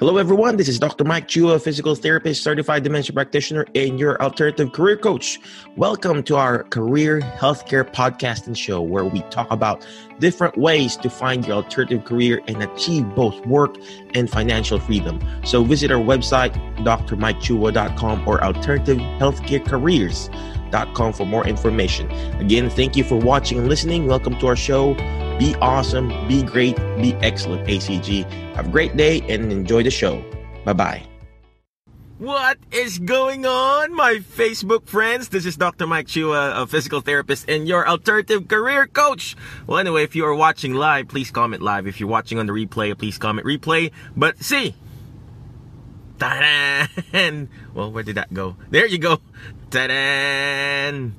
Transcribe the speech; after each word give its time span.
Hello, 0.00 0.16
everyone. 0.16 0.56
This 0.56 0.66
is 0.66 0.80
Dr. 0.80 1.04
Mike 1.04 1.28
Chua, 1.28 1.62
physical 1.62 1.94
therapist, 1.94 2.42
certified 2.42 2.82
dementia 2.82 3.12
practitioner, 3.12 3.64
and 3.76 4.00
your 4.00 4.20
alternative 4.20 4.72
career 4.72 4.96
coach. 4.96 5.38
Welcome 5.76 6.24
to 6.24 6.34
our 6.34 6.64
career 6.64 7.20
healthcare 7.20 7.88
podcast 7.88 8.48
and 8.48 8.58
show 8.58 8.82
where 8.82 9.04
we 9.04 9.20
talk 9.30 9.48
about 9.52 9.86
different 10.18 10.58
ways 10.58 10.96
to 10.96 11.08
find 11.08 11.46
your 11.46 11.54
alternative 11.54 12.04
career 12.04 12.42
and 12.48 12.60
achieve 12.60 13.06
both 13.14 13.46
work 13.46 13.76
and 14.14 14.28
financial 14.28 14.80
freedom. 14.80 15.20
So 15.44 15.62
visit 15.62 15.92
our 15.92 16.02
website, 16.02 16.54
drmikechua.com 16.78 18.26
or 18.26 18.40
alternativehealthcarecareers.com 18.40 21.12
for 21.12 21.24
more 21.24 21.46
information. 21.46 22.10
Again, 22.40 22.68
thank 22.68 22.96
you 22.96 23.04
for 23.04 23.14
watching 23.14 23.58
and 23.58 23.68
listening. 23.68 24.08
Welcome 24.08 24.40
to 24.40 24.48
our 24.48 24.56
show. 24.56 24.96
Be 25.38 25.56
awesome, 25.60 26.08
be 26.28 26.42
great, 26.42 26.76
be 26.98 27.14
excellent, 27.22 27.66
ACG. 27.66 28.24
Have 28.54 28.68
a 28.68 28.70
great 28.70 28.96
day 28.96 29.20
and 29.28 29.50
enjoy 29.50 29.82
the 29.82 29.90
show. 29.90 30.24
Bye 30.64 30.72
bye. 30.72 31.02
What 32.18 32.58
is 32.70 33.00
going 33.00 33.44
on, 33.44 33.92
my 33.92 34.20
Facebook 34.22 34.86
friends? 34.86 35.30
This 35.30 35.44
is 35.44 35.56
Dr. 35.56 35.88
Mike 35.88 36.06
Chua, 36.06 36.62
a 36.62 36.66
physical 36.66 37.00
therapist 37.00 37.50
and 37.50 37.66
your 37.66 37.86
alternative 37.88 38.46
career 38.46 38.86
coach. 38.86 39.34
Well, 39.66 39.78
anyway, 39.78 40.04
if 40.04 40.14
you 40.14 40.24
are 40.24 40.34
watching 40.34 40.74
live, 40.74 41.08
please 41.08 41.32
comment 41.32 41.60
live. 41.60 41.88
If 41.88 41.98
you're 41.98 42.08
watching 42.08 42.38
on 42.38 42.46
the 42.46 42.52
replay, 42.52 42.96
please 42.96 43.18
comment 43.18 43.44
replay. 43.44 43.90
But 44.16 44.40
see, 44.42 44.76
ta-da! 46.20 46.86
Well, 47.74 47.90
where 47.90 48.04
did 48.04 48.14
that 48.14 48.32
go? 48.32 48.56
There 48.70 48.86
you 48.86 48.98
go. 48.98 49.20
Ta-da! 49.70 51.10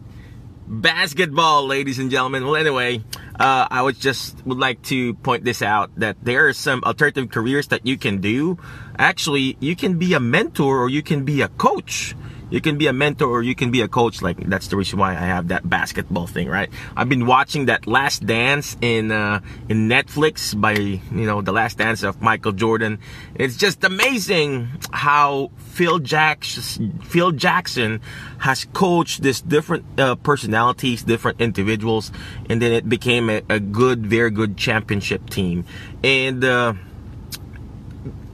Basketball, 0.68 1.68
ladies 1.68 2.00
and 2.00 2.10
gentlemen. 2.10 2.44
Well, 2.44 2.56
anyway, 2.56 3.04
uh, 3.40 3.68
I 3.70 3.84
would 3.84 4.00
just 4.00 4.44
would 4.46 4.58
like 4.58 4.82
to 4.84 5.14
point 5.14 5.44
this 5.44 5.62
out 5.62 5.92
that 5.98 6.18
there 6.24 6.48
are 6.48 6.54
some 6.54 6.84
alternative 6.84 7.30
careers 7.30 7.68
that 7.68 7.86
you 7.86 7.98
can 7.98 8.20
do. 8.20 8.58
Actually, 8.98 9.58
you 9.60 9.76
can 9.76 10.00
be 10.00 10.14
a 10.14 10.20
mentor 10.20 10.82
or 10.82 10.90
you 10.90 11.04
can 11.04 11.24
be 11.24 11.42
a 11.42 11.50
coach 11.50 12.16
you 12.50 12.62
can 12.62 12.78
be 12.78 12.88
a 12.88 12.94
mentor 12.94 13.28
or 13.28 13.42
you 13.42 13.56
can 13.56 13.72
be 13.72 13.82
a 13.82 13.88
coach. 13.88 14.22
Like 14.22 14.38
that's 14.50 14.68
the 14.68 14.78
reason 14.78 15.00
why 15.00 15.12
i 15.12 15.26
have 15.36 15.50
that 15.50 15.68
basketball 15.70 16.28
thing 16.28 16.48
right? 16.48 16.70
I've 16.96 17.10
been 17.10 17.26
watching 17.26 17.66
that 17.66 17.88
last 17.88 18.26
dance 18.26 18.78
in 18.82 19.12
uh, 19.12 19.42
in 19.70 19.88
netflix 19.90 20.60
by 20.60 20.74
you 20.74 21.02
know 21.12 21.42
the 21.42 21.52
last 21.52 21.78
dance 21.78 22.04
of 22.04 22.22
michael 22.22 22.52
jordan. 22.52 23.00
It's 23.36 23.58
just 23.58 23.84
amazing 23.84 24.70
how 24.92 25.52
phil 25.58 26.00
jackson 26.00 27.00
phil 27.00 27.32
jackson 27.32 28.02
has 28.40 28.66
coached 28.74 29.22
this 29.22 29.42
different 29.42 29.86
uh, 30.00 30.16
personalities 30.16 31.04
different 31.04 31.42
individuals 31.42 32.12
and 32.50 32.62
then 32.62 32.72
it 32.72 32.88
became 32.88 33.30
a, 33.30 33.42
a 33.50 33.60
good 33.60 34.06
very 34.06 34.32
good 34.32 34.58
championship 34.58 35.30
team. 35.30 35.66
And 36.04 36.44
uh, 36.44 36.74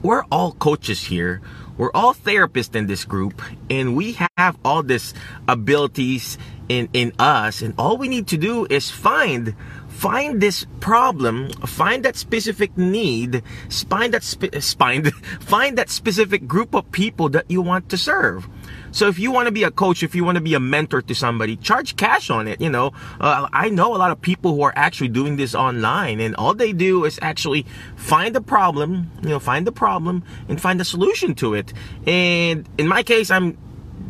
we're 0.02 0.24
all 0.30 0.52
coaches 0.52 1.04
here 1.04 1.40
we're 1.78 1.90
all 1.94 2.14
therapists 2.14 2.74
in 2.74 2.86
this 2.86 3.04
group 3.04 3.42
and 3.70 3.96
we 3.96 4.16
have 4.36 4.58
all 4.64 4.82
this 4.82 5.14
abilities 5.48 6.38
in 6.68 6.88
in 6.92 7.12
us 7.18 7.62
and 7.62 7.74
all 7.78 7.96
we 7.96 8.08
need 8.08 8.26
to 8.26 8.36
do 8.36 8.66
is 8.70 8.90
find 8.90 9.54
find 9.88 10.40
this 10.40 10.66
problem 10.80 11.50
find 11.66 12.04
that 12.04 12.16
specific 12.16 12.76
need 12.76 13.42
find 13.68 14.14
that 14.14 14.22
spe- 14.22 14.54
find 14.76 15.12
find 15.40 15.78
that 15.78 15.90
specific 15.90 16.46
group 16.46 16.74
of 16.74 16.90
people 16.92 17.28
that 17.28 17.50
you 17.50 17.60
want 17.60 17.88
to 17.88 17.96
serve 17.96 18.48
so 18.90 19.08
if 19.08 19.18
you 19.18 19.30
want 19.30 19.46
to 19.46 19.52
be 19.52 19.62
a 19.64 19.70
coach, 19.70 20.02
if 20.02 20.14
you 20.14 20.24
want 20.24 20.36
to 20.36 20.42
be 20.42 20.54
a 20.54 20.60
mentor 20.60 21.02
to 21.02 21.14
somebody, 21.14 21.56
charge 21.56 21.96
cash 21.96 22.30
on 22.30 22.46
it. 22.46 22.60
You 22.60 22.70
know, 22.70 22.92
uh, 23.20 23.48
I 23.52 23.70
know 23.70 23.94
a 23.94 23.98
lot 23.98 24.10
of 24.10 24.20
people 24.20 24.54
who 24.54 24.62
are 24.62 24.72
actually 24.76 25.08
doing 25.08 25.36
this 25.36 25.54
online, 25.54 26.20
and 26.20 26.36
all 26.36 26.54
they 26.54 26.72
do 26.72 27.04
is 27.04 27.18
actually 27.22 27.66
find 27.96 28.34
the 28.34 28.40
problem, 28.40 29.10
you 29.22 29.30
know, 29.30 29.38
find 29.38 29.66
the 29.66 29.72
problem 29.72 30.22
and 30.48 30.60
find 30.60 30.80
a 30.80 30.84
solution 30.84 31.34
to 31.36 31.54
it. 31.54 31.72
And 32.06 32.68
in 32.78 32.86
my 32.88 33.02
case, 33.02 33.30
I'm 33.30 33.56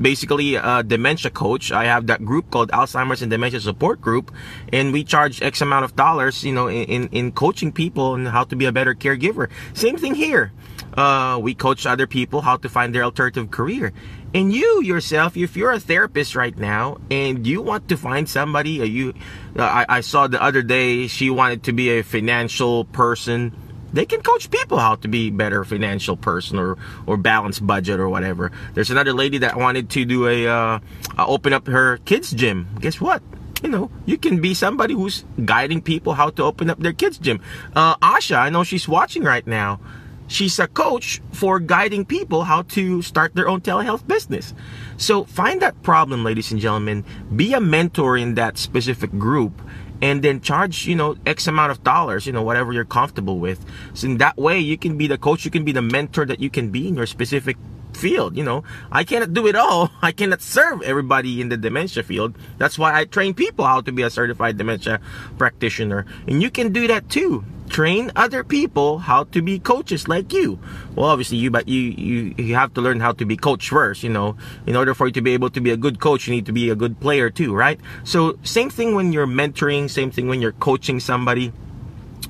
basically 0.03 0.57
a 0.57 0.83
dementia 0.83 1.31
coach. 1.31 1.73
I 1.73 1.85
have 1.85 2.09
that 2.09 2.25
group 2.25 2.51
called 2.51 2.71
Alzheimer's 2.73 3.23
and 3.23 3.31
Dementia 3.31 3.61
Support 3.61 4.01
Group, 4.01 4.33
and 4.73 4.93
we 4.93 5.05
charge 5.05 5.41
X 5.41 5.61
amount 5.61 5.85
of 5.85 5.97
dollars, 5.97 6.45
you 6.45 6.53
know, 6.53 6.69
in, 6.69 7.09
in 7.09 7.33
coaching 7.33 7.73
people 7.73 8.15
and 8.15 8.29
how 8.29 8.45
to 8.45 8.57
be 8.57 8.67
a 8.67 8.73
better 8.73 8.95
caregiver. 8.95 9.49
Same 9.75 9.97
thing 9.97 10.15
here. 10.15 10.53
Uh, 10.95 11.39
we 11.41 11.55
coach 11.55 11.87
other 11.87 12.07
people 12.07 12.43
how 12.43 12.57
to 12.57 12.69
find 12.69 12.95
their 12.95 13.05
alternative 13.05 13.51
career. 13.51 13.93
And 14.35 14.53
you 14.53 14.83
yourself, 14.83 15.37
if 15.37 15.57
you're 15.57 15.73
a 15.73 15.81
therapist 15.81 16.35
right 16.37 16.57
now 16.57 16.99
and 17.11 17.47
you 17.47 17.63
want 17.63 17.89
to 17.89 17.97
find 17.97 18.29
somebody, 18.29 18.81
uh, 18.81 18.85
you, 18.85 19.15
uh, 19.59 19.63
I, 19.63 19.87
I 19.89 20.01
saw 20.01 20.27
the 20.27 20.43
other 20.43 20.63
day 20.63 21.07
she 21.07 21.31
wanted 21.31 21.63
to 21.65 21.73
be 21.73 21.99
a 21.99 22.03
financial 22.03 22.85
person. 22.87 23.57
They 23.93 24.07
can 24.07 24.23
coach 24.23 24.51
people 24.51 24.79
how 24.79 24.97
to 24.97 25.09
be 25.09 25.31
better 25.31 25.65
financial 25.65 26.17
person 26.17 26.59
or 26.59 26.79
or 27.07 27.17
balance 27.17 27.61
budget 27.61 28.01
or 28.01 28.09
whatever. 28.09 28.51
There's 28.75 28.91
another 28.91 29.13
lady 29.13 29.39
that 29.39 29.57
wanted 29.57 29.91
to 29.91 30.05
do 30.05 30.27
a 30.27 30.47
uh, 30.47 30.79
uh, 31.19 31.27
open 31.27 31.53
up 31.53 31.67
her 31.67 31.99
kids 32.05 32.31
gym. 32.33 32.69
Guess 32.81 33.01
what? 33.01 33.23
you 33.63 33.69
know, 33.69 33.91
you 34.07 34.19
can 34.19 34.41
be 34.41 34.55
somebody 34.55 34.95
who's 34.95 35.25
guiding 35.45 35.81
people 35.81 36.15
how 36.15 36.31
to 36.31 36.43
open 36.43 36.69
up 36.69 36.81
their 36.81 36.93
kids 36.93 37.19
gym. 37.19 37.41
Uh, 37.77 37.97
Asha, 37.97 38.37
I 38.37 38.51
know 38.51 38.65
she's 38.65 38.89
watching 38.89 39.23
right 39.23 39.47
now. 39.47 39.79
She's 40.27 40.59
a 40.59 40.67
coach 40.67 41.21
for 41.33 41.61
guiding 41.61 42.05
people 42.05 42.45
how 42.45 42.63
to 42.75 43.03
start 43.03 43.35
their 43.35 43.49
own 43.49 43.61
telehealth 43.61 44.07
business. 44.07 44.55
So 44.97 45.25
find 45.25 45.61
that 45.61 45.83
problem, 45.83 46.25
ladies 46.25 46.51
and 46.51 46.61
gentlemen. 46.61 47.05
Be 47.37 47.53
a 47.53 47.61
mentor 47.61 48.17
in 48.17 48.35
that 48.35 48.57
specific 48.57 49.13
group 49.19 49.53
and 50.03 50.21
then 50.23 50.41
charge, 50.41 50.87
you 50.87 50.97
know, 50.97 51.17
X 51.25 51.47
amount 51.47 51.71
of 51.71 51.83
dollars, 51.85 52.27
you 52.27 52.33
know, 52.33 52.43
whatever 52.43 52.73
you're 52.73 52.85
comfortable 52.85 53.39
with. 53.39 53.65
So 53.95 54.09
in 54.09 54.19
that 54.19 54.37
way, 54.37 54.59
you 54.59 54.77
can 54.77 54.99
be 54.99 55.07
the 55.07 55.17
coach, 55.17 55.45
you 55.45 55.51
can 55.51 55.65
be 55.65 55.73
the 55.73 55.81
mentor 55.81 56.27
that 56.27 56.41
you 56.41 56.51
can 56.51 56.71
be 56.71 56.89
in 56.89 56.97
your 56.97 57.07
specific 57.07 57.57
field. 57.95 58.37
You 58.37 58.43
know, 58.43 58.65
I 58.91 59.05
cannot 59.05 59.33
do 59.33 59.47
it 59.47 59.55
all. 59.55 59.91
I 60.03 60.11
cannot 60.11 60.43
serve 60.43 60.83
everybody 60.83 61.41
in 61.41 61.49
the 61.49 61.57
dementia 61.57 62.03
field. 62.03 62.35
That's 62.59 62.79
why 62.79 62.99
I 62.99 63.05
train 63.05 63.33
people 63.33 63.65
how 63.65 63.81
to 63.81 63.93
be 63.93 64.03
a 64.03 64.11
certified 64.11 64.59
dementia 64.59 65.01
practitioner. 65.39 66.05
And 66.27 66.43
you 66.43 66.51
can 66.51 66.73
do 66.73 66.89
that 66.89 67.09
too 67.09 67.45
train 67.73 68.13
other 68.15 68.45
people 68.45 68.99
how 68.99 69.25
to 69.25 69.41
be 69.41 69.59
coaches 69.59 70.07
like 70.07 70.33
you. 70.33 70.61
Well, 70.95 71.07
obviously 71.07 71.39
you, 71.39 71.51
but 71.51 71.67
you, 71.67 71.81
you, 71.81 72.35
you 72.37 72.55
have 72.55 72.75
to 72.75 72.83
learn 72.83 73.01
how 73.01 73.13
to 73.13 73.25
be 73.25 73.35
coach 73.35 73.71
first, 73.71 74.03
you 74.03 74.11
know, 74.11 74.37
in 74.67 74.77
order 74.77 74.93
for 74.93 75.07
you 75.07 75.13
to 75.13 75.23
be 75.23 75.33
able 75.33 75.49
to 75.51 75.61
be 75.61 75.71
a 75.71 75.77
good 75.77 75.99
coach, 75.99 76.29
you 76.29 76.35
need 76.35 76.45
to 76.47 76.53
be 76.53 76.69
a 76.69 76.77
good 76.77 77.01
player 77.01 77.31
too, 77.31 77.55
right? 77.55 77.81
So 78.05 78.39
same 78.43 78.69
thing 78.69 78.95
when 78.95 79.13
you're 79.13 79.27
mentoring, 79.27 79.89
same 79.89 80.11
thing 80.11 80.29
when 80.29 80.43
you're 80.43 80.53
coaching 80.53 81.01
somebody. 81.01 81.53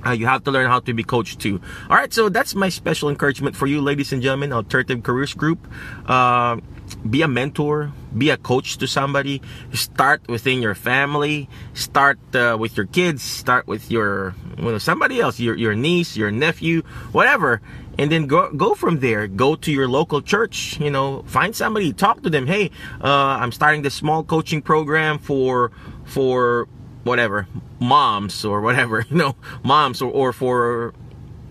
Uh, 0.06 0.10
you 0.10 0.26
have 0.26 0.42
to 0.44 0.50
learn 0.50 0.69
how 0.69 0.80
to 0.80 0.94
be 0.94 1.03
coached 1.03 1.41
too. 1.41 1.60
All 1.91 1.97
right, 1.97 2.12
so 2.12 2.28
that's 2.28 2.54
my 2.54 2.69
special 2.69 3.09
encouragement 3.09 3.54
for 3.54 3.66
you, 3.66 3.80
ladies 3.80 4.12
and 4.12 4.22
gentlemen, 4.22 4.53
Alternative 4.53 5.03
Careers 5.03 5.34
Group. 5.34 5.66
Uh, 6.06 6.59
be 7.08 7.22
a 7.22 7.28
mentor, 7.28 7.92
be 8.16 8.30
a 8.30 8.36
coach 8.36 8.78
to 8.78 8.86
somebody. 8.86 9.42
Start 9.72 10.28
within 10.28 10.62
your 10.62 10.74
family. 10.74 11.48
Start 11.74 12.18
uh, 12.34 12.56
with 12.58 12.76
your 12.76 12.86
kids. 12.86 13.22
Start 13.22 13.66
with 13.66 13.90
your 13.90 14.34
somebody 14.78 15.20
else, 15.20 15.41
your 15.41 15.56
your 15.56 15.74
niece, 15.74 16.16
your 16.16 16.30
nephew, 16.30 16.82
whatever, 17.12 17.60
and 17.98 18.10
then 18.10 18.26
go 18.26 18.50
go 18.52 18.74
from 18.74 19.00
there. 19.00 19.26
Go 19.26 19.56
to 19.56 19.72
your 19.72 19.88
local 19.88 20.22
church. 20.22 20.78
You 20.80 20.91
know, 20.91 21.22
find 21.26 21.54
somebody, 21.54 21.92
talk 21.92 22.22
to 22.22 22.30
them. 22.30 22.46
Hey, 22.46 22.70
uh, 23.02 23.38
I'm 23.41 23.52
starting 23.52 23.82
this 23.82 23.94
small 23.94 24.22
coaching 24.22 24.62
program 24.62 25.18
for 25.18 25.72
for 26.04 26.68
whatever 27.04 27.48
moms 27.80 28.44
or 28.44 28.60
whatever 28.60 29.04
you 29.10 29.16
know 29.16 29.34
moms 29.64 30.00
or, 30.00 30.10
or 30.10 30.32
for 30.32 30.94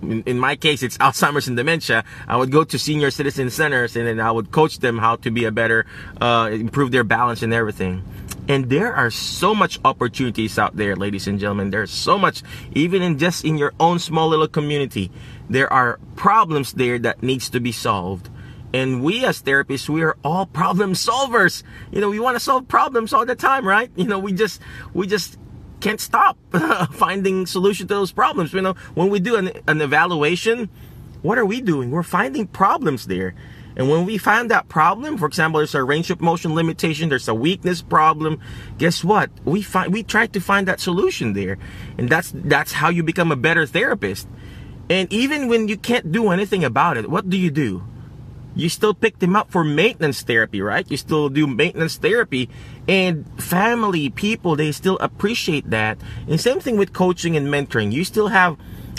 in, 0.01 0.23
in, 0.23 0.39
my 0.39 0.55
case, 0.55 0.83
it's 0.83 0.97
Alzheimer's 1.05 1.47
and 1.47 1.57
dementia. 1.57 2.03
I 2.27 2.37
would 2.37 2.51
go 2.51 2.63
to 2.63 2.79
senior 2.79 3.11
citizen 3.11 3.49
centers 3.49 3.95
and 3.95 4.07
then 4.07 4.19
I 4.19 4.31
would 4.31 4.51
coach 4.51 4.79
them 4.79 4.97
how 4.97 5.17
to 5.17 5.31
be 5.31 5.45
a 5.45 5.51
better, 5.51 5.85
uh, 6.19 6.49
improve 6.51 6.91
their 6.91 7.03
balance 7.03 7.41
and 7.41 7.53
everything. 7.53 8.03
And 8.47 8.69
there 8.69 8.93
are 8.93 9.11
so 9.11 9.53
much 9.53 9.79
opportunities 9.85 10.57
out 10.57 10.75
there, 10.75 10.95
ladies 10.95 11.27
and 11.27 11.39
gentlemen. 11.39 11.69
There's 11.69 11.91
so 11.91 12.17
much, 12.17 12.43
even 12.73 13.01
in 13.01 13.17
just 13.17 13.45
in 13.45 13.57
your 13.57 13.73
own 13.79 13.99
small 13.99 14.29
little 14.29 14.47
community, 14.47 15.11
there 15.49 15.71
are 15.71 15.99
problems 16.15 16.73
there 16.73 16.97
that 16.99 17.21
needs 17.21 17.49
to 17.51 17.59
be 17.59 17.71
solved. 17.71 18.29
And 18.73 19.03
we 19.03 19.25
as 19.25 19.41
therapists, 19.41 19.89
we 19.89 20.01
are 20.01 20.17
all 20.23 20.45
problem 20.45 20.93
solvers. 20.93 21.63
You 21.91 22.01
know, 22.01 22.09
we 22.09 22.19
want 22.19 22.35
to 22.35 22.39
solve 22.39 22.67
problems 22.67 23.13
all 23.13 23.25
the 23.25 23.35
time, 23.35 23.67
right? 23.67 23.91
You 23.95 24.05
know, 24.05 24.17
we 24.17 24.31
just, 24.31 24.61
we 24.93 25.07
just 25.07 25.37
can't 25.81 25.99
stop 25.99 26.37
finding 26.91 27.45
solution 27.45 27.87
to 27.87 27.93
those 27.93 28.11
problems. 28.11 28.53
You 28.53 28.61
know, 28.61 28.75
when 28.93 29.09
we 29.09 29.19
do 29.19 29.35
an, 29.35 29.51
an 29.67 29.81
evaluation, 29.81 30.69
what 31.21 31.37
are 31.37 31.45
we 31.45 31.61
doing? 31.61 31.91
We're 31.91 32.03
finding 32.03 32.47
problems 32.47 33.07
there. 33.07 33.35
And 33.75 33.89
when 33.89 34.05
we 34.05 34.17
find 34.17 34.51
that 34.51 34.67
problem, 34.67 35.17
for 35.17 35.25
example, 35.25 35.59
there's 35.59 35.75
a 35.75 35.83
range 35.83 36.11
of 36.11 36.21
motion 36.21 36.53
limitation, 36.55 37.09
there's 37.09 37.27
a 37.27 37.33
weakness 37.33 37.81
problem. 37.81 38.39
Guess 38.77 39.03
what? 39.03 39.29
We 39.45 39.61
find 39.61 39.93
we 39.93 40.03
try 40.03 40.27
to 40.27 40.41
find 40.41 40.67
that 40.67 40.79
solution 40.79 41.33
there, 41.33 41.57
and 41.97 42.09
that's 42.09 42.33
that's 42.35 42.73
how 42.73 42.89
you 42.89 43.01
become 43.01 43.31
a 43.31 43.37
better 43.37 43.65
therapist. 43.65 44.27
And 44.89 45.11
even 45.13 45.47
when 45.47 45.69
you 45.69 45.77
can't 45.77 46.11
do 46.11 46.31
anything 46.31 46.65
about 46.65 46.97
it, 46.97 47.09
what 47.09 47.29
do 47.29 47.37
you 47.37 47.49
do? 47.49 47.83
You 48.55 48.69
still 48.69 48.93
pick 48.93 49.19
them 49.19 49.35
up 49.35 49.51
for 49.51 49.63
maintenance 49.63 50.21
therapy, 50.21 50.61
right? 50.61 50.89
You 50.89 50.97
still 50.97 51.29
do 51.29 51.47
maintenance 51.47 51.97
therapy 51.97 52.49
and 52.87 53.25
family 53.41 54.09
people, 54.09 54.55
they 54.55 54.71
still 54.71 54.97
appreciate 54.99 55.69
that. 55.69 55.97
And 56.27 56.39
same 56.39 56.59
thing 56.59 56.77
with 56.77 56.93
coaching 56.93 57.37
and 57.37 57.47
mentoring. 57.47 57.91
You 57.91 58.03
still 58.03 58.27
have 58.27 58.57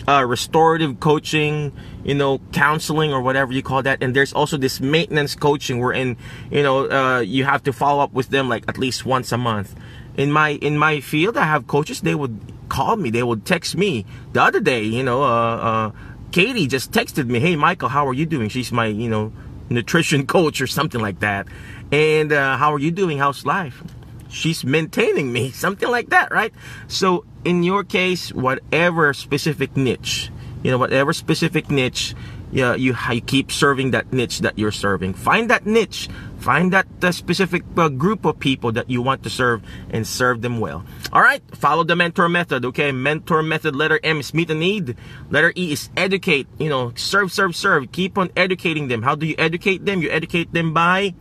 uh, 0.09 0.25
restorative 0.25 1.01
coaching, 1.01 1.73
you 2.05 2.15
know, 2.15 2.41
counseling 2.53 3.13
or 3.13 3.21
whatever 3.21 3.53
you 3.53 3.63
call 3.63 3.83
that. 3.83 4.03
And 4.03 4.15
there's 4.15 4.33
also 4.33 4.57
this 4.57 4.81
maintenance 4.81 5.35
coaching 5.35 5.81
wherein, 5.81 6.17
you 6.51 6.63
know, 6.63 6.91
uh, 6.91 7.21
you 7.21 7.45
have 7.45 7.63
to 7.65 7.73
follow 7.73 8.03
up 8.03 8.13
with 8.13 8.29
them 8.31 8.49
like 8.49 8.65
at 8.69 8.79
least 8.79 9.05
once 9.05 9.33
a 9.33 9.39
month. 9.39 9.75
In 10.17 10.31
my 10.31 10.51
in 10.51 10.77
my 10.77 11.01
field, 11.01 11.37
I 11.37 11.45
have 11.45 11.67
coaches. 11.67 12.03
They 12.03 12.15
would 12.15 12.39
call 12.69 12.97
me. 12.97 13.11
They 13.11 13.23
would 13.23 13.47
text 13.47 13.77
me. 13.77 14.05
The 14.33 14.43
other 14.43 14.61
day, 14.61 14.83
you 14.83 15.03
know, 15.03 15.23
uh, 15.23 15.57
uh, 15.57 15.91
Katie 16.32 16.67
just 16.67 16.90
texted 16.90 17.29
me, 17.29 17.38
"Hey, 17.38 17.56
Michael, 17.56 17.90
how 17.90 18.08
are 18.08 18.14
you 18.14 18.26
doing?" 18.26 18.49
She's 18.49 18.73
my, 18.73 18.87
you 18.87 19.08
know, 19.08 19.32
nutrition 19.69 20.26
coach 20.37 20.61
or 20.61 20.67
something 20.67 21.00
like 21.00 21.20
that. 21.20 21.46
And 21.93 22.32
uh, 22.32 22.56
how 22.56 22.73
are 22.73 22.79
you 22.79 22.90
doing? 22.90 23.19
How's 23.19 23.44
life? 23.44 23.82
She's 24.29 24.64
maintaining 24.64 25.31
me, 25.31 25.50
something 25.64 25.90
like 25.90 26.08
that, 26.08 26.32
right? 26.32 26.52
So 26.88 27.26
in 27.44 27.62
your 27.62 27.84
case, 27.84 28.32
whatever 28.32 29.12
specific 29.12 29.76
niche, 29.76 30.31
you 30.62 30.70
know, 30.70 30.79
whatever 30.79 31.12
specific 31.12 31.70
niche, 31.70 32.14
yeah, 32.53 32.75
you, 32.75 32.94
you 33.11 33.20
keep 33.20 33.50
serving 33.50 33.93
that 33.93 34.12
niche 34.12 34.41
that 34.41 34.59
you're 34.59 34.73
serving. 34.73 35.14
Find 35.14 35.49
that 35.50 35.67
niche. 35.67 36.09
Find 36.38 36.73
that 36.73 36.87
uh, 37.03 37.12
specific 37.12 37.62
uh, 37.76 37.88
group 37.88 38.25
of 38.25 38.38
people 38.38 38.73
that 38.73 38.91
you 38.91 39.00
want 39.00 39.23
to 39.23 39.31
serve 39.31 39.62
and 39.91 40.06
serve 40.06 40.43
them 40.43 40.61
well. 40.61 40.85
All 41.12 41.23
right, 41.23 41.43
follow 41.56 41.85
the 41.85 41.97
mentor 41.97 42.29
method. 42.29 42.64
Okay, 42.64 42.93
mentor 42.93 43.43
method. 43.43 43.76
Letter 43.76 44.00
M 44.03 44.19
is 44.20 44.35
meet 44.35 44.50
a 44.50 44.55
need. 44.55 44.97
Letter 45.31 45.53
E 45.56 45.73
is 45.73 45.88
educate. 45.97 46.49
You 46.59 46.69
know, 46.69 46.93
serve, 46.97 47.32
serve, 47.32 47.55
serve. 47.56 47.93
Keep 47.93 48.19
on 48.19 48.31
educating 48.37 48.88
them. 48.88 49.03
How 49.03 49.15
do 49.15 49.25
you 49.25 49.37
educate 49.38 49.87
them? 49.87 50.03
You 50.03 50.11
educate 50.11 50.53
them 50.53 50.75
by 50.75 51.15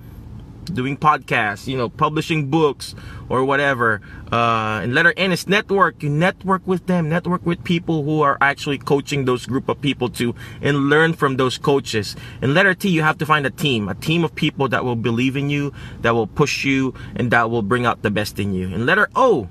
doing 0.73 0.97
podcasts, 0.97 1.67
you 1.67 1.77
know, 1.77 1.89
publishing 1.89 2.49
books 2.49 2.95
or 3.29 3.43
whatever. 3.45 4.01
Uh, 4.31 4.81
and 4.83 4.93
letter 4.93 5.13
N 5.17 5.31
is 5.31 5.47
network. 5.47 6.03
You 6.03 6.09
network 6.09 6.65
with 6.65 6.87
them, 6.87 7.09
network 7.09 7.45
with 7.45 7.63
people 7.63 8.03
who 8.03 8.21
are 8.21 8.37
actually 8.41 8.77
coaching 8.77 9.25
those 9.25 9.45
group 9.45 9.69
of 9.69 9.81
people 9.81 10.09
too, 10.09 10.35
and 10.61 10.89
learn 10.89 11.13
from 11.13 11.37
those 11.37 11.57
coaches. 11.57 12.15
And 12.41 12.53
letter 12.53 12.73
T, 12.73 12.89
you 12.89 13.03
have 13.03 13.17
to 13.19 13.25
find 13.25 13.45
a 13.45 13.51
team, 13.51 13.89
a 13.89 13.95
team 13.95 14.23
of 14.23 14.33
people 14.35 14.67
that 14.69 14.83
will 14.85 14.95
believe 14.95 15.35
in 15.35 15.49
you, 15.49 15.73
that 16.01 16.11
will 16.11 16.27
push 16.27 16.63
you, 16.65 16.93
and 17.15 17.31
that 17.31 17.49
will 17.49 17.61
bring 17.61 17.85
out 17.85 18.01
the 18.01 18.11
best 18.11 18.39
in 18.39 18.53
you. 18.53 18.67
And 18.67 18.85
letter 18.85 19.09
O, 19.15 19.49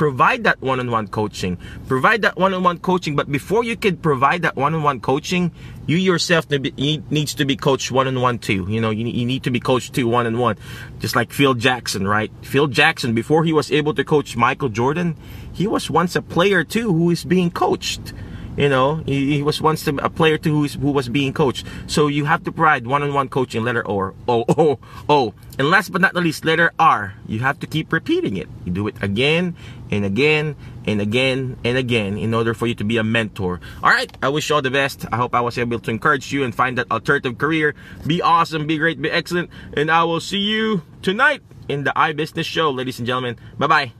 provide 0.00 0.44
that 0.44 0.58
one-on-one 0.62 1.08
coaching. 1.08 1.58
Provide 1.86 2.22
that 2.22 2.38
one-on-one 2.38 2.78
coaching 2.78 3.14
but 3.14 3.30
before 3.30 3.64
you 3.64 3.76
can 3.76 3.98
provide 3.98 4.40
that 4.40 4.56
one-on-one 4.56 4.98
coaching 5.00 5.52
you 5.86 5.98
yourself 5.98 6.48
needs 6.48 7.34
to 7.34 7.44
be 7.44 7.54
coached 7.54 7.90
one-on-one 7.90 8.38
too. 8.38 8.64
You 8.66 8.80
know 8.80 8.88
you, 8.88 9.04
you 9.04 9.26
need 9.26 9.42
to 9.42 9.50
be 9.50 9.60
coached 9.60 9.92
too 9.92 10.08
one-on-one. 10.08 10.56
Just 11.00 11.16
like 11.16 11.30
phil 11.30 11.52
jackson 11.52 12.08
right? 12.08 12.32
Phil 12.40 12.66
jackson 12.66 13.12
before 13.12 13.44
he 13.44 13.52
was 13.52 13.70
able 13.70 13.92
to 13.92 14.02
coach 14.02 14.38
michael 14.38 14.70
jordan 14.70 15.16
he 15.52 15.66
was 15.66 15.90
once 15.90 16.16
a 16.16 16.22
player 16.22 16.64
too 16.64 16.90
who 16.90 17.10
is 17.10 17.22
being 17.22 17.50
coached 17.50 18.14
you 18.56 18.68
know, 18.68 18.96
he, 19.06 19.36
he 19.36 19.42
was 19.42 19.60
once 19.60 19.86
a 19.86 19.92
player 20.10 20.38
too 20.38 20.52
who, 20.52 20.64
is, 20.64 20.74
who 20.74 20.90
was 20.90 21.08
being 21.08 21.32
coached. 21.32 21.66
So 21.86 22.08
you 22.08 22.24
have 22.24 22.44
to 22.44 22.52
provide 22.52 22.86
one-on-one 22.86 23.28
coaching. 23.28 23.62
Letter 23.62 23.88
O, 23.88 24.14
O, 24.28 24.44
O, 24.48 24.78
O. 25.08 25.34
And 25.58 25.70
last 25.70 25.92
but 25.92 26.00
not 26.00 26.14
the 26.14 26.20
least, 26.20 26.44
letter 26.44 26.72
R. 26.78 27.14
You 27.26 27.40
have 27.40 27.60
to 27.60 27.66
keep 27.66 27.92
repeating 27.92 28.36
it. 28.36 28.48
You 28.64 28.72
do 28.72 28.86
it 28.88 28.96
again 29.02 29.56
and 29.90 30.04
again 30.04 30.56
and 30.86 31.00
again 31.00 31.58
and 31.64 31.76
again 31.76 32.16
in 32.16 32.32
order 32.34 32.54
for 32.54 32.66
you 32.66 32.74
to 32.76 32.84
be 32.84 32.96
a 32.96 33.04
mentor. 33.04 33.60
All 33.82 33.90
right. 33.90 34.10
I 34.22 34.28
wish 34.28 34.48
you 34.48 34.56
all 34.56 34.62
the 34.62 34.70
best. 34.70 35.06
I 35.12 35.16
hope 35.16 35.34
I 35.34 35.40
was 35.40 35.58
able 35.58 35.78
to 35.80 35.90
encourage 35.90 36.32
you 36.32 36.44
and 36.44 36.54
find 36.54 36.78
that 36.78 36.90
alternative 36.90 37.38
career. 37.38 37.74
Be 38.06 38.22
awesome. 38.22 38.66
Be 38.66 38.78
great. 38.78 39.00
Be 39.00 39.10
excellent. 39.10 39.50
And 39.74 39.90
I 39.90 40.04
will 40.04 40.20
see 40.20 40.38
you 40.38 40.82
tonight 41.02 41.42
in 41.68 41.84
the 41.84 41.92
iBusiness 41.94 42.44
show, 42.44 42.70
ladies 42.70 42.98
and 42.98 43.06
gentlemen. 43.06 43.36
Bye 43.58 43.66
bye. 43.66 43.99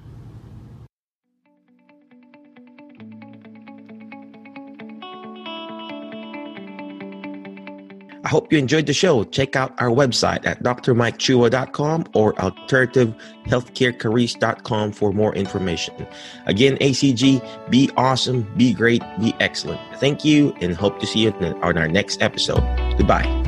I 8.25 8.29
hope 8.29 8.53
you 8.53 8.59
enjoyed 8.59 8.85
the 8.87 8.93
show. 8.93 9.25
Check 9.25 9.57
out 9.57 9.73
our 9.81 9.89
website 9.89 10.47
at 10.47 10.63
drmikechua.com 10.63 12.05
or 12.15 12.35
alternativehealthcarecareers.com 12.35 14.93
for 14.93 15.13
more 15.13 15.35
information. 15.35 16.07
Again, 16.47 16.77
ACG, 16.79 17.71
be 17.71 17.91
awesome, 17.97 18.43
be 18.57 18.75
great, 18.75 19.03
be 19.21 19.35
excellent. 19.41 19.81
Thank 19.97 20.25
you 20.25 20.55
and 20.61 20.75
hope 20.75 21.01
to 21.01 21.07
see 21.07 21.21
you 21.21 21.33
on 21.33 21.79
our 21.79 21.89
next 21.89 22.21
episode. 22.21 22.63
Goodbye. 22.99 23.40